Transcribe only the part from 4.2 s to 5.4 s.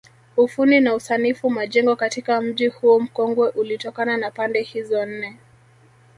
pande hizo nne